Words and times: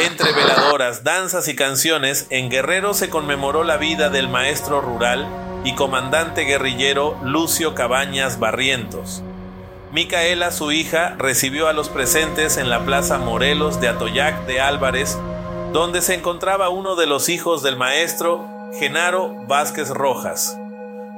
Entre 0.00 0.32
veladoras, 0.32 1.02
danzas 1.02 1.48
y 1.48 1.56
canciones, 1.56 2.28
en 2.30 2.50
Guerrero 2.50 2.94
se 2.94 3.10
conmemoró 3.10 3.64
la 3.64 3.78
vida 3.78 4.10
del 4.10 4.28
maestro 4.28 4.80
rural 4.80 5.26
y 5.64 5.74
comandante 5.74 6.42
guerrillero 6.42 7.18
Lucio 7.24 7.74
Cabañas 7.74 8.38
Barrientos. 8.38 9.24
Micaela, 9.90 10.52
su 10.52 10.70
hija, 10.70 11.16
recibió 11.18 11.66
a 11.66 11.72
los 11.72 11.88
presentes 11.88 12.58
en 12.58 12.70
la 12.70 12.84
Plaza 12.84 13.18
Morelos 13.18 13.80
de 13.80 13.88
Atoyac 13.88 14.46
de 14.46 14.60
Álvarez, 14.60 15.18
donde 15.72 16.00
se 16.00 16.14
encontraba 16.14 16.68
uno 16.68 16.94
de 16.94 17.08
los 17.08 17.28
hijos 17.28 17.64
del 17.64 17.76
maestro, 17.76 18.46
Genaro 18.78 19.34
Vázquez 19.48 19.90
Rojas. 19.90 20.56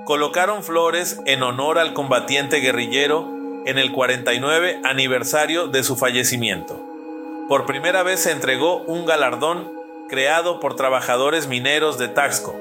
Colocaron 0.07 0.63
flores 0.63 1.21
en 1.27 1.43
honor 1.43 1.79
al 1.79 1.93
combatiente 1.93 2.61
guerrillero 2.61 3.29
en 3.67 3.77
el 3.77 3.93
49 3.93 4.81
aniversario 4.85 5.69
de 5.69 5.85
su 5.85 5.97
fallecimiento 5.97 6.90
por 7.51 7.67
primera 7.67 8.05
vez 8.05 8.21
se 8.21 8.31
entregó 8.31 8.77
un 8.83 9.07
galardón 9.07 9.73
creado 10.09 10.61
por 10.61 10.77
trabajadores 10.77 11.49
mineros 11.49 11.99
de 11.99 12.07
Taxco, 12.07 12.55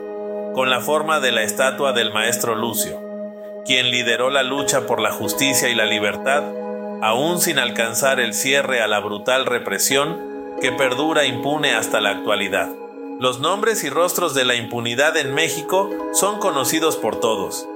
con 0.55 0.71
la 0.71 0.81
forma 0.81 1.19
de 1.19 1.31
la 1.31 1.43
estatua 1.43 1.93
del 1.93 2.11
maestro 2.11 2.55
Lucio, 2.55 2.99
quien 3.67 3.91
lideró 3.91 4.31
la 4.31 4.41
lucha 4.41 4.87
por 4.87 4.99
la 4.99 5.11
justicia 5.11 5.69
y 5.69 5.75
la 5.75 5.85
libertad, 5.85 6.41
aún 7.03 7.39
sin 7.39 7.59
alcanzar 7.59 8.19
el 8.19 8.33
cierre 8.33 8.81
a 8.81 8.87
la 8.87 8.99
brutal 8.99 9.45
represión 9.45 10.57
que 10.59 10.71
perdura 10.71 11.25
impune 11.25 11.75
hasta 11.75 12.01
la 12.01 12.09
actualidad. 12.09 12.69
Los 13.19 13.39
nombres 13.39 13.83
y 13.83 13.91
rostros 13.91 14.33
de 14.33 14.45
la 14.45 14.55
impunidad 14.55 15.17
en 15.17 15.35
México 15.35 15.91
son 16.13 16.39
conocidos 16.39 16.97
por 16.97 17.19
todos. 17.19 17.67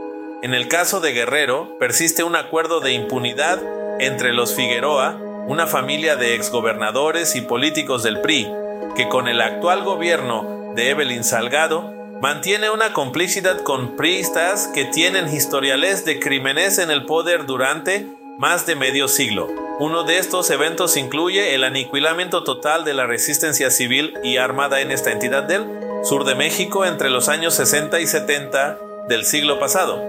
En 0.41 0.55
el 0.55 0.67
caso 0.67 0.99
de 0.99 1.13
Guerrero, 1.13 1.77
persiste 1.77 2.23
un 2.23 2.35
acuerdo 2.35 2.79
de 2.79 2.93
impunidad 2.93 3.61
entre 3.99 4.33
los 4.33 4.55
Figueroa, 4.55 5.19
una 5.47 5.67
familia 5.67 6.15
de 6.15 6.35
exgobernadores 6.35 7.35
y 7.35 7.41
políticos 7.41 8.03
del 8.03 8.21
PRI, 8.21 8.47
que 8.95 9.09
con 9.09 9.27
el 9.27 9.41
actual 9.41 9.83
gobierno 9.83 10.73
de 10.75 10.89
Evelyn 10.89 11.23
Salgado 11.23 11.93
mantiene 12.21 12.69
una 12.69 12.93
complicidad 12.93 13.61
con 13.61 13.97
priistas 13.97 14.67
que 14.73 14.85
tienen 14.85 15.33
historiales 15.33 16.05
de 16.05 16.19
crímenes 16.19 16.77
en 16.77 16.91
el 16.91 17.05
poder 17.05 17.45
durante 17.45 18.07
más 18.37 18.65
de 18.65 18.75
medio 18.75 19.07
siglo. 19.07 19.49
Uno 19.79 20.03
de 20.03 20.17
estos 20.17 20.49
eventos 20.49 20.95
incluye 20.95 21.55
el 21.55 21.63
aniquilamiento 21.63 22.43
total 22.43 22.85
de 22.85 22.93
la 22.93 23.05
resistencia 23.05 23.69
civil 23.69 24.13
y 24.23 24.37
armada 24.37 24.79
en 24.79 24.91
esta 24.91 25.11
entidad 25.11 25.43
del 25.43 25.65
sur 26.03 26.23
de 26.23 26.35
México 26.35 26.85
entre 26.85 27.09
los 27.09 27.27
años 27.27 27.55
60 27.55 27.99
y 27.99 28.07
70 28.07 28.77
del 29.09 29.25
siglo 29.25 29.59
pasado. 29.59 30.01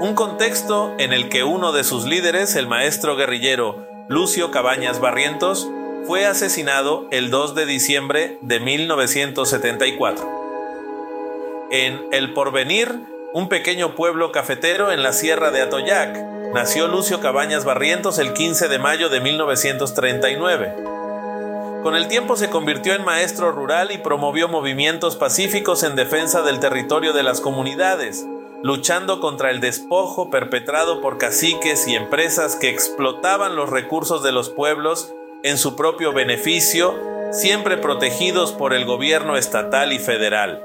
Un 0.00 0.14
contexto 0.14 0.94
en 0.98 1.12
el 1.12 1.28
que 1.28 1.44
uno 1.44 1.72
de 1.72 1.84
sus 1.84 2.04
líderes, 2.06 2.56
el 2.56 2.66
maestro 2.66 3.14
guerrillero 3.16 3.91
Lucio 4.12 4.50
Cabañas 4.50 5.00
Barrientos, 5.00 5.70
fue 6.06 6.26
asesinado 6.26 7.06
el 7.10 7.30
2 7.30 7.54
de 7.54 7.64
diciembre 7.64 8.36
de 8.42 8.60
1974. 8.60 10.28
En 11.70 11.98
El 12.12 12.34
Porvenir, 12.34 12.94
un 13.32 13.48
pequeño 13.48 13.94
pueblo 13.94 14.30
cafetero 14.30 14.92
en 14.92 15.02
la 15.02 15.14
sierra 15.14 15.50
de 15.50 15.62
Atoyac, 15.62 16.14
nació 16.52 16.88
Lucio 16.88 17.20
Cabañas 17.20 17.64
Barrientos 17.64 18.18
el 18.18 18.34
15 18.34 18.68
de 18.68 18.78
mayo 18.78 19.08
de 19.08 19.20
1939. 19.20 20.74
Con 21.82 21.96
el 21.96 22.06
tiempo 22.06 22.36
se 22.36 22.50
convirtió 22.50 22.94
en 22.94 23.06
maestro 23.06 23.50
rural 23.50 23.92
y 23.92 23.96
promovió 23.96 24.46
movimientos 24.46 25.16
pacíficos 25.16 25.84
en 25.84 25.96
defensa 25.96 26.42
del 26.42 26.60
territorio 26.60 27.14
de 27.14 27.22
las 27.22 27.40
comunidades, 27.40 28.26
luchando 28.62 29.20
contra 29.20 29.50
el 29.50 29.60
despojo 29.60 30.30
perpetrado 30.30 31.00
por 31.00 31.18
caciques 31.18 31.88
y 31.88 31.96
empresas 31.96 32.54
que 32.54 32.70
explotaban 32.70 33.56
los 33.56 33.68
recursos 33.68 34.22
de 34.22 34.30
los 34.30 34.50
pueblos 34.50 35.12
en 35.42 35.58
su 35.58 35.74
propio 35.74 36.12
beneficio, 36.12 36.94
siempre 37.32 37.76
protegidos 37.76 38.52
por 38.52 38.72
el 38.72 38.84
gobierno 38.84 39.36
estatal 39.36 39.92
y 39.92 39.98
federal. 39.98 40.62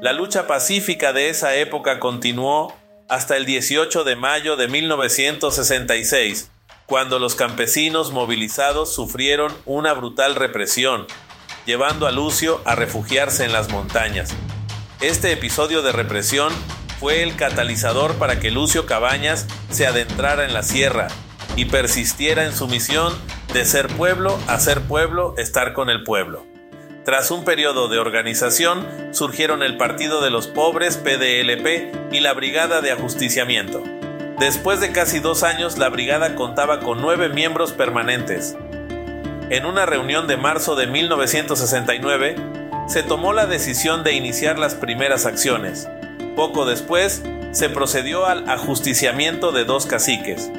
La 0.00 0.12
lucha 0.12 0.48
pacífica 0.48 1.12
de 1.12 1.28
esa 1.28 1.54
época 1.54 2.00
continuó 2.00 2.74
hasta 3.08 3.36
el 3.36 3.46
18 3.46 4.02
de 4.02 4.16
mayo 4.16 4.56
de 4.56 4.66
1966, 4.66 6.50
cuando 6.86 7.20
los 7.20 7.36
campesinos 7.36 8.10
movilizados 8.10 8.92
sufrieron 8.92 9.52
una 9.64 9.92
brutal 9.92 10.34
represión, 10.34 11.06
llevando 11.66 12.08
a 12.08 12.10
Lucio 12.10 12.60
a 12.64 12.74
refugiarse 12.74 13.44
en 13.44 13.52
las 13.52 13.70
montañas. 13.70 14.34
Este 15.00 15.30
episodio 15.32 15.82
de 15.82 15.92
represión 15.92 16.52
fue 17.02 17.24
el 17.24 17.34
catalizador 17.34 18.14
para 18.14 18.38
que 18.38 18.52
Lucio 18.52 18.86
Cabañas 18.86 19.48
se 19.70 19.88
adentrara 19.88 20.44
en 20.44 20.54
la 20.54 20.62
sierra 20.62 21.08
y 21.56 21.64
persistiera 21.64 22.44
en 22.44 22.54
su 22.54 22.68
misión 22.68 23.12
de 23.52 23.64
ser 23.64 23.88
pueblo, 23.88 24.38
hacer 24.46 24.82
pueblo, 24.82 25.34
estar 25.36 25.72
con 25.72 25.90
el 25.90 26.04
pueblo. 26.04 26.46
Tras 27.04 27.32
un 27.32 27.44
periodo 27.44 27.88
de 27.88 27.98
organización, 27.98 28.86
surgieron 29.10 29.64
el 29.64 29.76
Partido 29.78 30.22
de 30.22 30.30
los 30.30 30.46
Pobres, 30.46 30.96
PDLP, 30.96 32.12
y 32.12 32.20
la 32.20 32.34
Brigada 32.34 32.80
de 32.80 32.92
Ajusticiamiento. 32.92 33.82
Después 34.38 34.78
de 34.78 34.92
casi 34.92 35.18
dos 35.18 35.42
años, 35.42 35.78
la 35.78 35.88
brigada 35.88 36.36
contaba 36.36 36.78
con 36.78 37.02
nueve 37.02 37.28
miembros 37.28 37.72
permanentes. 37.72 38.56
En 39.50 39.66
una 39.66 39.86
reunión 39.86 40.28
de 40.28 40.36
marzo 40.36 40.76
de 40.76 40.86
1969, 40.86 42.36
se 42.86 43.02
tomó 43.02 43.32
la 43.32 43.46
decisión 43.46 44.04
de 44.04 44.12
iniciar 44.12 44.56
las 44.56 44.76
primeras 44.76 45.26
acciones. 45.26 45.88
Poco 46.36 46.64
después, 46.64 47.22
se 47.52 47.68
procedió 47.68 48.26
al 48.26 48.48
ajusticiamiento 48.48 49.52
de 49.52 49.64
dos 49.64 49.86
caciques. 49.86 50.50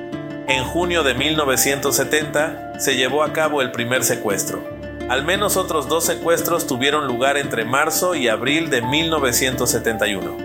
En 0.48 0.64
junio 0.64 1.04
de 1.04 1.16
1970 1.16 2.80
se 2.80 2.96
llevó 2.96 3.24
a 3.24 3.34
cabo 3.34 3.62
el 3.62 3.72
primer 3.72 4.04
secuestro. 4.04 4.64
Al 5.10 5.26
menos 5.26 5.58
otros 5.58 5.88
dos 5.88 6.06
secuestros 6.06 6.68
tuvieron 6.68 7.08
lugar 7.08 7.38
entre 7.38 7.66
marzo 7.66 8.16
y 8.16 8.28
abril 8.28 8.70
de 8.70 8.82
1971. 8.82 10.38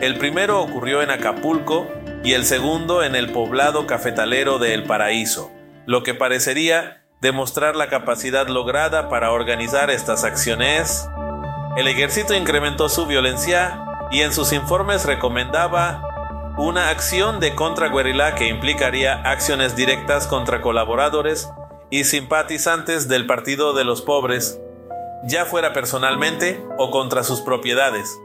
El 0.00 0.16
primero 0.18 0.60
ocurrió 0.60 1.02
en 1.02 1.10
Acapulco 1.10 1.88
y 2.24 2.34
el 2.34 2.44
segundo 2.44 3.02
en 3.02 3.14
el 3.14 3.32
poblado 3.32 3.86
cafetalero 3.86 4.58
de 4.58 4.74
El 4.74 4.84
Paraíso, 4.84 5.50
lo 5.86 6.02
que 6.02 6.14
parecería 6.14 7.02
demostrar 7.20 7.76
la 7.76 7.88
capacidad 7.88 8.48
lograda 8.48 9.08
para 9.08 9.32
organizar 9.32 9.90
estas 9.90 10.24
acciones. 10.24 11.08
El 11.76 11.88
ejército 11.88 12.34
incrementó 12.34 12.88
su 12.88 13.06
violencia 13.06 13.91
y 14.12 14.20
en 14.20 14.32
sus 14.32 14.52
informes 14.52 15.06
recomendaba 15.06 16.54
una 16.58 16.90
acción 16.90 17.40
de 17.40 17.54
contraguerrilla 17.54 18.34
que 18.34 18.46
implicaría 18.46 19.14
acciones 19.22 19.74
directas 19.74 20.26
contra 20.26 20.60
colaboradores 20.60 21.50
y 21.88 22.04
simpatizantes 22.04 23.08
del 23.08 23.26
Partido 23.26 23.72
de 23.72 23.84
los 23.84 24.02
Pobres, 24.02 24.60
ya 25.24 25.46
fuera 25.46 25.72
personalmente 25.72 26.62
o 26.76 26.90
contra 26.90 27.24
sus 27.24 27.40
propiedades. 27.40 28.18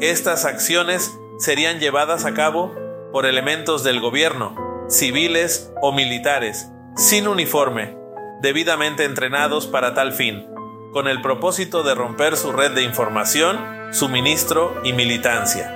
Estas 0.00 0.44
acciones 0.44 1.16
serían 1.38 1.78
llevadas 1.78 2.24
a 2.24 2.34
cabo 2.34 2.74
por 3.12 3.24
elementos 3.24 3.84
del 3.84 4.00
gobierno, 4.00 4.56
civiles 4.88 5.72
o 5.80 5.92
militares, 5.92 6.68
sin 6.96 7.28
uniforme, 7.28 7.96
debidamente 8.42 9.04
entrenados 9.04 9.68
para 9.68 9.94
tal 9.94 10.12
fin, 10.12 10.46
con 10.92 11.06
el 11.06 11.22
propósito 11.22 11.84
de 11.84 11.94
romper 11.94 12.36
su 12.36 12.50
red 12.50 12.72
de 12.72 12.82
información 12.82 13.77
suministro 13.90 14.80
y 14.84 14.92
militancia. 14.92 15.74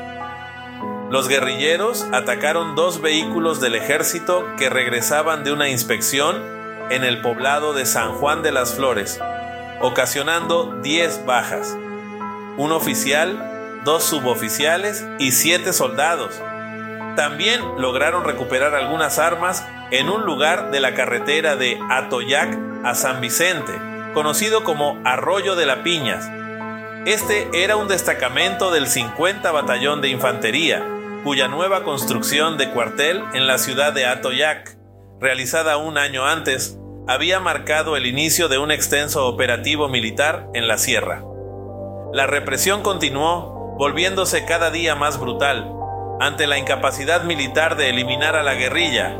Los 1.10 1.28
guerrilleros 1.28 2.06
atacaron 2.12 2.74
dos 2.74 3.00
vehículos 3.00 3.60
del 3.60 3.74
ejército 3.74 4.46
que 4.56 4.70
regresaban 4.70 5.44
de 5.44 5.52
una 5.52 5.68
inspección 5.68 6.42
en 6.90 7.04
el 7.04 7.20
poblado 7.20 7.74
de 7.74 7.86
San 7.86 8.12
Juan 8.12 8.42
de 8.42 8.52
las 8.52 8.74
Flores, 8.74 9.20
ocasionando 9.80 10.78
10 10.82 11.24
bajas, 11.24 11.76
un 12.56 12.72
oficial, 12.72 13.80
dos 13.84 14.04
suboficiales 14.04 15.06
y 15.18 15.32
siete 15.32 15.72
soldados. 15.72 16.40
También 17.16 17.60
lograron 17.78 18.24
recuperar 18.24 18.74
algunas 18.74 19.18
armas 19.18 19.66
en 19.90 20.08
un 20.08 20.24
lugar 20.24 20.70
de 20.70 20.80
la 20.80 20.94
carretera 20.94 21.56
de 21.56 21.78
Atoyac 21.90 22.58
a 22.84 22.94
San 22.94 23.20
Vicente, 23.20 23.72
conocido 24.14 24.64
como 24.64 25.00
Arroyo 25.04 25.56
de 25.56 25.66
la 25.66 25.82
Piñas, 25.82 26.30
este 27.06 27.48
era 27.52 27.74
un 27.76 27.88
destacamento 27.88 28.70
del 28.70 28.86
50 28.86 29.50
Batallón 29.50 30.00
de 30.00 30.08
Infantería, 30.08 30.86
cuya 31.24 31.48
nueva 31.48 31.82
construcción 31.82 32.58
de 32.58 32.70
cuartel 32.70 33.24
en 33.34 33.48
la 33.48 33.58
ciudad 33.58 33.92
de 33.92 34.06
Atoyac, 34.06 34.78
realizada 35.20 35.78
un 35.78 35.98
año 35.98 36.24
antes, 36.24 36.78
había 37.08 37.40
marcado 37.40 37.96
el 37.96 38.06
inicio 38.06 38.48
de 38.48 38.58
un 38.58 38.70
extenso 38.70 39.26
operativo 39.26 39.88
militar 39.88 40.48
en 40.54 40.68
la 40.68 40.78
sierra. 40.78 41.24
La 42.12 42.28
represión 42.28 42.82
continuó, 42.82 43.74
volviéndose 43.78 44.44
cada 44.44 44.70
día 44.70 44.94
más 44.94 45.18
brutal. 45.18 45.72
Ante 46.20 46.46
la 46.46 46.58
incapacidad 46.58 47.24
militar 47.24 47.76
de 47.76 47.90
eliminar 47.90 48.36
a 48.36 48.44
la 48.44 48.54
guerrilla, 48.54 49.18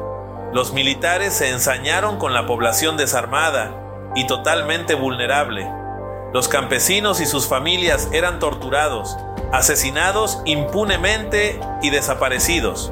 los 0.52 0.72
militares 0.72 1.34
se 1.34 1.50
ensañaron 1.50 2.18
con 2.18 2.32
la 2.32 2.46
población 2.46 2.96
desarmada 2.96 3.74
y 4.14 4.26
totalmente 4.28 4.94
vulnerable, 4.94 5.68
los 6.32 6.48
campesinos 6.48 7.20
y 7.20 7.26
sus 7.26 7.46
familias 7.46 8.08
eran 8.12 8.38
torturados, 8.38 9.18
asesinados 9.52 10.40
impunemente 10.46 11.60
y 11.82 11.90
desaparecidos. 11.90 12.90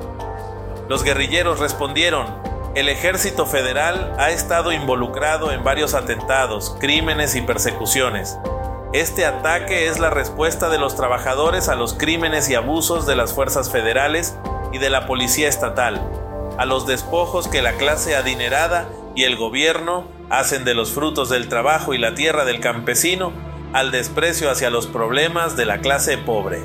Los 0.89 1.05
guerrilleros 1.05 1.59
respondieron, 1.59 2.27
el 2.75 2.89
ejército 2.89 3.47
federal 3.47 4.15
ha 4.19 4.31
estado 4.31 4.73
involucrado 4.73 5.53
en 5.53 5.65
varios 5.65 5.95
atentados, 5.95 6.77
crímenes 6.79 7.35
y 7.35 7.41
persecuciones. 7.41 8.39
Este 8.93 9.25
ataque 9.25 9.89
es 9.89 9.99
la 9.99 10.11
respuesta 10.11 10.69
de 10.69 10.79
los 10.79 10.95
trabajadores 10.95 11.69
a 11.69 11.77
los 11.77 11.95
crímenes 11.95 12.51
y 12.51 12.55
abusos 12.57 13.07
de 13.07 13.17
las 13.17 13.33
fuerzas 13.33 13.71
federales 13.71 14.37
y 14.73 14.79
de 14.79 14.91
la 14.91 15.07
policía 15.07 15.49
estatal, 15.49 16.01
a 16.59 16.67
los 16.67 16.87
despojos 16.87 17.49
que 17.49 17.63
la 17.63 17.73
clase 17.73 18.17
adinerada 18.17 18.89
y 19.15 19.25
el 19.25 19.37
gobierno 19.37 20.07
hacen 20.29 20.65
de 20.65 20.75
los 20.75 20.93
frutos 20.93 21.29
del 21.29 21.49
trabajo 21.49 21.95
y 21.95 21.99
la 21.99 22.15
tierra 22.15 22.45
del 22.45 22.61
campesino, 22.61 23.33
al 23.73 23.91
desprecio 23.91 24.51
hacia 24.51 24.71
los 24.71 24.87
problemas 24.87 25.57
de 25.57 25.67
la 25.67 25.79
clase 25.79 26.19
pobre. 26.19 26.61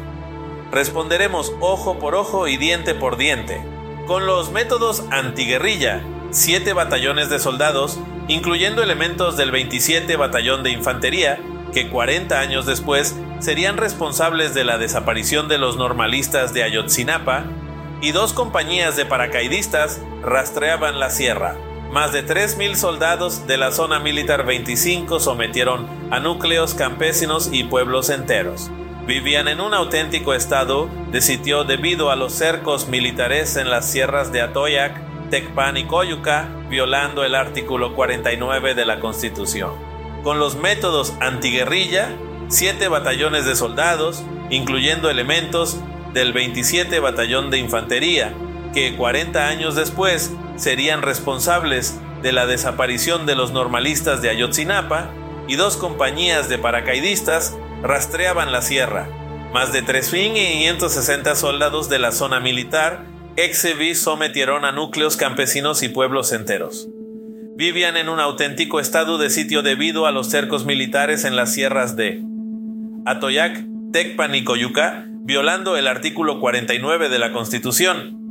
Responderemos 0.72 1.54
ojo 1.60 2.00
por 2.00 2.16
ojo 2.16 2.48
y 2.48 2.58
diente 2.58 2.96
por 2.96 3.18
diente. 3.18 3.62
Con 4.08 4.26
los 4.26 4.52
métodos 4.52 5.04
antiguerrilla, 5.12 6.02
siete 6.32 6.74
batallones 6.74 7.30
de 7.30 7.40
soldados, 7.40 8.00
incluyendo 8.28 8.84
elementos 8.84 9.38
del 9.38 9.52
27 9.52 10.16
Batallón 10.16 10.64
de 10.64 10.72
Infantería, 10.72 11.40
que 11.74 11.90
40 11.90 12.40
años 12.40 12.66
después 12.66 13.16
serían 13.40 13.78
responsables 13.78 14.54
de 14.54 14.64
la 14.64 14.78
desaparición 14.78 15.48
de 15.48 15.58
los 15.58 15.78
normalistas 15.78 16.54
de 16.54 16.64
Ayotzinapa, 16.64 17.46
y 18.02 18.12
dos 18.12 18.34
compañías 18.34 18.96
de 18.96 19.06
paracaidistas 19.06 20.02
rastreaban 20.22 21.00
la 21.00 21.10
sierra. 21.10 21.56
Más 21.96 22.12
de 22.12 22.28
3.000 22.28 22.76
soldados 22.76 23.48
de 23.48 23.56
la 23.56 23.72
zona 23.72 24.00
militar 24.00 24.46
25 24.46 25.22
sometieron 25.22 25.88
a 26.12 26.20
núcleos 26.20 26.74
campesinos 26.74 27.50
y 27.54 27.64
pueblos 27.64 28.10
enteros 28.10 28.70
vivían 29.08 29.48
en 29.48 29.62
un 29.62 29.74
auténtico 29.74 30.34
estado 30.34 30.90
de 31.14 31.22
sitio 31.22 31.64
debido 31.64 32.12
a 32.12 32.18
los 32.18 32.34
cercos 32.34 32.90
militares 32.90 33.56
en 33.56 33.70
las 33.70 33.90
sierras 33.90 34.34
de 34.34 34.42
Atoyac, 34.42 35.00
Tecpan 35.30 35.78
y 35.78 35.86
Coyuca, 35.86 36.50
violando 36.70 37.24
el 37.24 37.34
artículo 37.34 37.96
49 37.96 38.76
de 38.76 38.86
la 38.86 39.00
Constitución. 39.00 39.72
Con 40.22 40.38
los 40.38 40.58
métodos 40.58 41.14
antiguerrilla, 41.22 42.10
siete 42.50 42.90
batallones 42.90 43.46
de 43.46 43.56
soldados, 43.56 44.22
incluyendo 44.50 45.10
elementos 45.10 45.78
del 46.14 46.34
27 46.34 47.00
Batallón 47.00 47.52
de 47.52 47.60
Infantería, 47.60 48.34
que 48.74 48.98
40 48.98 49.48
años 49.48 49.76
después 49.76 50.34
serían 50.56 51.02
responsables 51.02 52.00
de 52.22 52.32
la 52.32 52.46
desaparición 52.46 53.26
de 53.26 53.36
los 53.36 53.52
normalistas 53.52 54.22
de 54.22 54.30
Ayotzinapa, 54.30 55.12
y 55.48 55.56
dos 55.56 55.78
compañías 55.78 56.50
de 56.50 56.58
paracaidistas 56.58 57.56
rastreaban 57.84 58.52
la 58.52 58.62
sierra. 58.62 59.08
Más 59.54 59.72
de 59.72 59.84
3.560 59.84 61.36
soldados 61.36 61.88
de 61.90 62.00
la 62.00 62.12
zona 62.12 62.40
militar 62.40 63.06
ex 63.38 63.68
sometieron 64.00 64.66
a 64.66 64.72
núcleos 64.72 65.18
campesinos 65.18 65.84
y 65.84 65.90
pueblos 65.90 66.32
enteros. 66.32 66.88
Vivían 67.58 67.96
en 67.96 68.10
un 68.10 68.20
auténtico 68.20 68.80
estado 68.80 69.18
de 69.18 69.30
sitio 69.30 69.62
debido 69.62 70.06
a 70.08 70.12
los 70.12 70.30
cercos 70.30 70.66
militares 70.66 71.24
en 71.24 71.36
las 71.36 71.54
sierras 71.54 71.96
de 71.96 72.22
Atoyac, 73.06 73.66
Tecpan 73.94 74.36
y 74.36 74.44
Coyuca, 74.44 75.06
violando 75.22 75.78
el 75.78 75.88
artículo 75.88 76.40
49 76.40 77.08
de 77.08 77.20
la 77.20 77.32
Constitución. 77.32 78.25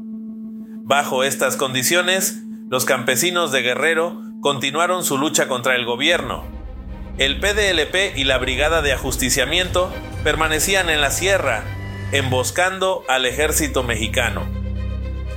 Bajo 0.86 1.24
estas 1.24 1.56
condiciones, 1.56 2.42
los 2.68 2.84
campesinos 2.84 3.52
de 3.52 3.62
Guerrero 3.62 4.20
continuaron 4.42 5.02
su 5.02 5.16
lucha 5.16 5.48
contra 5.48 5.76
el 5.76 5.86
gobierno, 5.86 6.44
el 7.16 7.40
PDLP 7.40 8.18
y 8.18 8.24
la 8.24 8.36
Brigada 8.36 8.82
de 8.82 8.92
Ajusticiamiento 8.92 9.90
permanecían 10.24 10.90
en 10.90 11.00
la 11.00 11.10
sierra, 11.10 11.62
emboscando 12.12 13.02
al 13.08 13.24
ejército 13.24 13.82
mexicano. 13.82 14.42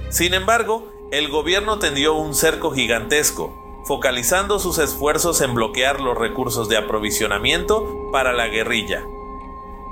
Sin 0.10 0.34
embargo, 0.34 0.92
el 1.14 1.30
gobierno 1.30 1.80
tendió 1.80 2.16
un 2.16 2.36
cerco 2.36 2.72
gigantesco, 2.72 3.84
focalizando 3.86 4.60
sus 4.60 4.80
esfuerzos 4.80 5.40
en 5.40 5.54
bloquear 5.54 6.02
los 6.02 6.18
recursos 6.18 6.68
de 6.68 6.76
aprovisionamiento 6.76 8.10
para 8.12 8.34
la 8.34 8.48
guerrilla. 8.48 9.04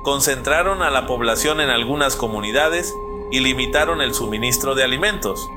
Concentraron 0.04 0.82
a 0.82 0.90
la 0.90 1.08
población 1.08 1.62
en 1.62 1.70
algunas 1.70 2.18
comunidades 2.18 2.94
y 3.36 3.42
limitaron 3.42 4.02
el 4.02 4.14
suministro 4.14 4.76
de 4.76 4.86
alimentos. 4.86 5.50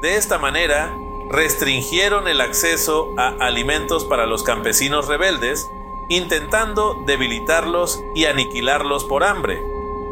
De 0.00 0.14
esta 0.14 0.38
manera, 0.38 0.96
restringieron 1.28 2.28
el 2.28 2.40
acceso 2.40 3.12
a 3.16 3.30
alimentos 3.40 4.04
para 4.04 4.24
los 4.24 4.44
campesinos 4.44 5.08
rebeldes, 5.08 5.68
intentando 6.08 7.02
debilitarlos 7.06 8.04
y 8.14 8.26
aniquilarlos 8.26 9.02
por 9.02 9.24
hambre. 9.24 9.60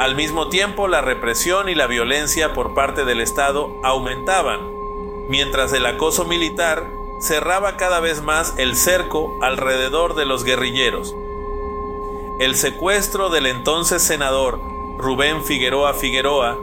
Al 0.00 0.16
mismo 0.16 0.48
tiempo, 0.48 0.88
la 0.88 1.00
represión 1.00 1.68
y 1.68 1.76
la 1.76 1.86
violencia 1.86 2.54
por 2.54 2.74
parte 2.74 3.04
del 3.04 3.20
Estado 3.20 3.70
aumentaban, 3.84 4.72
mientras 5.28 5.72
el 5.74 5.86
acoso 5.86 6.24
militar 6.24 6.90
cerraba 7.20 7.76
cada 7.76 8.00
vez 8.00 8.20
más 8.20 8.54
el 8.58 8.74
cerco 8.74 9.38
alrededor 9.40 10.16
de 10.16 10.24
los 10.24 10.42
guerrilleros. 10.42 11.14
El 12.40 12.56
secuestro 12.56 13.30
del 13.30 13.46
entonces 13.46 14.02
senador 14.02 14.58
Rubén 14.98 15.44
Figueroa 15.44 15.94
Figueroa 15.94 16.58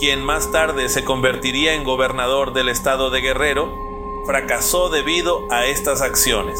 quien 0.00 0.24
más 0.24 0.50
tarde 0.50 0.88
se 0.88 1.04
convertiría 1.04 1.74
en 1.74 1.84
gobernador 1.84 2.54
del 2.54 2.70
estado 2.70 3.10
de 3.10 3.20
Guerrero, 3.20 3.70
fracasó 4.26 4.88
debido 4.88 5.46
a 5.52 5.66
estas 5.66 6.00
acciones. 6.00 6.58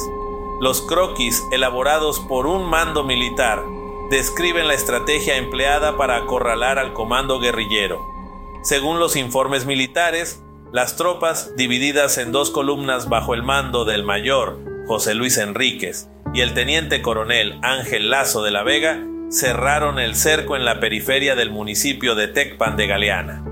Los 0.61 0.83
croquis 0.83 1.43
elaborados 1.51 2.21
por 2.21 2.47
un 2.47 2.69
mando 2.69 3.03
militar 3.03 3.65
describen 4.11 4.69
la 4.69 4.75
estrategia 4.75 5.39
empleada 5.39 5.97
para 5.97 6.17
acorralar 6.17 6.79
al 6.79 6.93
comando 6.93 7.41
guerrillero. 7.41 7.99
Según 8.63 9.01
los 9.01 9.17
informes 9.17 9.65
militares, 9.65 10.43
las 10.71 10.97
tropas, 10.97 11.57
divididas 11.57 12.19
en 12.19 12.33
dos 12.33 12.51
columnas 12.51 13.09
bajo 13.09 13.33
el 13.33 13.43
mando 13.43 13.87
del 13.87 14.05
mayor 14.05 14.59
José 14.87 15.15
Luis 15.15 15.39
Enríquez 15.39 16.11
y 16.35 16.43
el 16.43 16.53
teniente 16.53 17.01
coronel 17.01 17.59
Ángel 17.63 18.11
Lazo 18.11 18.43
de 18.43 18.51
la 18.51 18.63
Vega, 18.65 19.03
cerraron 19.31 20.01
el 20.01 20.17
cerco 20.17 20.57
en 20.57 20.65
la 20.65 20.81
periferia 20.81 21.37
del 21.37 21.51
municipio 21.51 22.17
de 22.17 22.27
Tecpan 22.27 22.77
de 22.77 22.89
Galeana. 22.89 23.45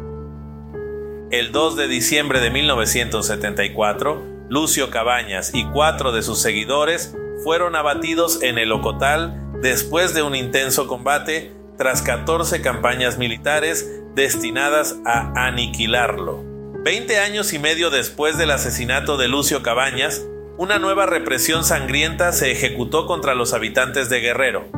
El 1.30 1.52
2 1.52 1.76
de 1.76 1.86
diciembre 1.86 2.40
de 2.40 2.50
1974, 2.50 4.20
Lucio 4.48 4.90
Cabañas 4.90 5.52
y 5.54 5.64
cuatro 5.66 6.10
de 6.10 6.22
sus 6.22 6.42
seguidores 6.42 7.14
fueron 7.44 7.76
abatidos 7.76 8.42
en 8.42 8.58
el 8.58 8.72
Ocotal 8.72 9.40
después 9.62 10.14
de 10.14 10.22
un 10.22 10.34
intenso 10.34 10.88
combate 10.88 11.52
tras 11.76 12.02
14 12.02 12.60
campañas 12.60 13.18
militares 13.18 14.02
destinadas 14.16 14.96
a 15.06 15.46
aniquilarlo. 15.46 16.42
Veinte 16.82 17.20
años 17.20 17.52
y 17.52 17.60
medio 17.60 17.90
después 17.90 18.36
del 18.36 18.50
asesinato 18.50 19.16
de 19.16 19.28
Lucio 19.28 19.62
Cabañas, 19.62 20.26
una 20.56 20.80
nueva 20.80 21.06
represión 21.06 21.62
sangrienta 21.62 22.32
se 22.32 22.50
ejecutó 22.50 23.06
contra 23.06 23.36
los 23.36 23.52
habitantes 23.52 24.08
de 24.08 24.18
Guerrero 24.18 24.77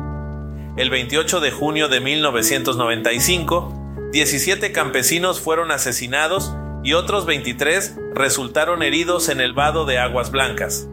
el 0.77 0.89
28 0.89 1.41
de 1.41 1.51
junio 1.51 1.89
de 1.89 1.99
1995, 1.99 4.09
17 4.13 4.71
campesinos 4.71 5.41
fueron 5.41 5.69
asesinados 5.69 6.55
y 6.81 6.93
otros 6.93 7.25
23 7.25 7.97
resultaron 8.15 8.81
heridos 8.81 9.27
en 9.27 9.41
el 9.41 9.53
vado 9.53 9.85
de 9.85 9.99
Aguas 9.99 10.31
Blancas. 10.31 10.87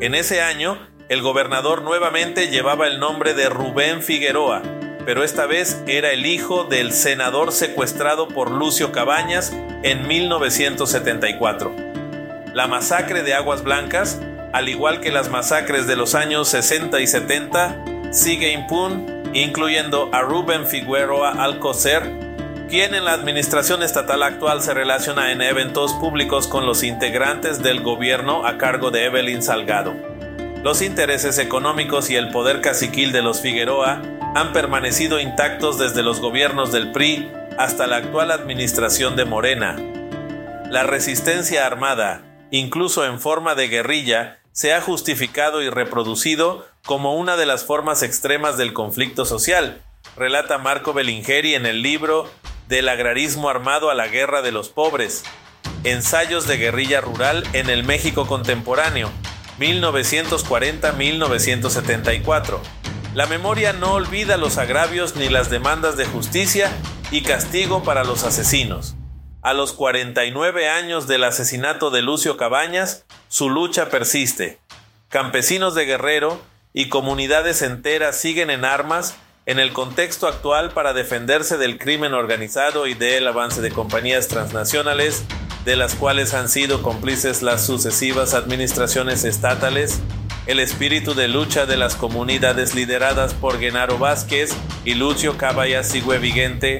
En 0.00 0.16
ese 0.16 0.42
año, 0.42 0.78
el 1.08 1.22
gobernador 1.22 1.82
nuevamente 1.82 2.48
llevaba 2.48 2.88
el 2.88 2.98
nombre 2.98 3.34
de 3.34 3.48
Rubén 3.48 4.02
Figueroa, 4.02 4.62
pero 5.06 5.22
esta 5.22 5.46
vez 5.46 5.80
era 5.86 6.10
el 6.10 6.26
hijo 6.26 6.64
del 6.64 6.92
senador 6.92 7.52
secuestrado 7.52 8.28
por 8.28 8.50
Lucio 8.50 8.90
Cabañas 8.90 9.52
en 9.84 10.08
1974. 10.08 11.72
La 12.52 12.66
masacre 12.66 13.22
de 13.22 13.34
Aguas 13.34 13.62
Blancas, 13.62 14.20
al 14.52 14.68
igual 14.68 15.00
que 15.00 15.12
las 15.12 15.30
masacres 15.30 15.86
de 15.86 15.94
los 15.94 16.16
años 16.16 16.48
60 16.48 17.00
y 17.00 17.06
70, 17.06 17.84
sigue 18.10 18.52
impune 18.52 19.19
incluyendo 19.32 20.10
a 20.12 20.22
Rubén 20.22 20.66
Figueroa 20.66 21.42
Alcocer, 21.42 22.02
quien 22.68 22.94
en 22.94 23.04
la 23.04 23.12
administración 23.12 23.82
estatal 23.82 24.22
actual 24.22 24.62
se 24.62 24.74
relaciona 24.74 25.32
en 25.32 25.42
eventos 25.42 25.92
públicos 25.94 26.46
con 26.46 26.66
los 26.66 26.82
integrantes 26.82 27.62
del 27.62 27.80
gobierno 27.80 28.46
a 28.46 28.58
cargo 28.58 28.90
de 28.90 29.06
Evelyn 29.06 29.42
Salgado. 29.42 29.94
Los 30.62 30.82
intereses 30.82 31.38
económicos 31.38 32.10
y 32.10 32.16
el 32.16 32.30
poder 32.30 32.60
caciquil 32.60 33.12
de 33.12 33.22
los 33.22 33.40
Figueroa 33.40 34.02
han 34.34 34.52
permanecido 34.52 35.18
intactos 35.18 35.78
desde 35.78 36.02
los 36.02 36.20
gobiernos 36.20 36.70
del 36.70 36.92
PRI 36.92 37.30
hasta 37.58 37.86
la 37.86 37.96
actual 37.96 38.30
administración 38.30 39.16
de 39.16 39.24
Morena. 39.24 39.76
La 40.70 40.84
resistencia 40.84 41.66
armada, 41.66 42.22
incluso 42.50 43.04
en 43.04 43.18
forma 43.18 43.54
de 43.54 43.68
guerrilla, 43.68 44.40
se 44.52 44.74
ha 44.74 44.80
justificado 44.80 45.62
y 45.62 45.70
reproducido 45.70 46.66
como 46.84 47.14
una 47.14 47.36
de 47.36 47.46
las 47.46 47.64
formas 47.64 48.02
extremas 48.02 48.56
del 48.56 48.72
conflicto 48.72 49.24
social, 49.24 49.82
relata 50.16 50.58
Marco 50.58 50.92
Bellingeri 50.92 51.54
en 51.54 51.66
el 51.66 51.82
libro 51.82 52.28
Del 52.68 52.88
agrarismo 52.88 53.48
armado 53.48 53.90
a 53.90 53.94
la 53.94 54.08
guerra 54.08 54.42
de 54.42 54.52
los 54.52 54.68
pobres, 54.68 55.24
Ensayos 55.84 56.46
de 56.46 56.58
guerrilla 56.58 57.00
rural 57.00 57.42
en 57.54 57.70
el 57.70 57.84
México 57.84 58.26
contemporáneo, 58.26 59.10
1940-1974. 59.58 62.58
La 63.14 63.26
memoria 63.26 63.72
no 63.72 63.94
olvida 63.94 64.36
los 64.36 64.58
agravios 64.58 65.16
ni 65.16 65.28
las 65.28 65.48
demandas 65.48 65.96
de 65.96 66.04
justicia 66.04 66.70
y 67.10 67.22
castigo 67.22 67.82
para 67.82 68.04
los 68.04 68.24
asesinos. 68.24 68.94
A 69.42 69.54
los 69.54 69.72
49 69.72 70.68
años 70.68 71.08
del 71.08 71.24
asesinato 71.24 71.90
de 71.90 72.02
Lucio 72.02 72.36
Cabañas, 72.36 73.06
su 73.28 73.48
lucha 73.48 73.88
persiste. 73.88 74.58
Campesinos 75.08 75.74
de 75.74 75.86
Guerrero 75.86 76.42
y 76.72 76.88
comunidades 76.88 77.62
enteras 77.62 78.16
siguen 78.16 78.50
en 78.50 78.64
armas 78.64 79.16
en 79.46 79.58
el 79.58 79.72
contexto 79.72 80.28
actual 80.28 80.70
para 80.70 80.92
defenderse 80.92 81.56
del 81.58 81.78
crimen 81.78 82.14
organizado 82.14 82.86
y 82.86 82.94
del 82.94 83.26
avance 83.26 83.60
de 83.60 83.72
compañías 83.72 84.28
transnacionales, 84.28 85.24
de 85.64 85.76
las 85.76 85.94
cuales 85.94 86.34
han 86.34 86.48
sido 86.48 86.82
cómplices 86.82 87.42
las 87.42 87.66
sucesivas 87.66 88.34
administraciones 88.34 89.24
estatales, 89.24 90.00
el 90.46 90.60
espíritu 90.60 91.14
de 91.14 91.28
lucha 91.28 91.66
de 91.66 91.76
las 91.76 91.96
comunidades 91.96 92.74
lideradas 92.74 93.34
por 93.34 93.58
Genaro 93.58 93.98
Vázquez 93.98 94.52
y 94.84 94.94
Lucio 94.94 95.36
Caballas 95.36 95.92
vigente. 96.18 96.78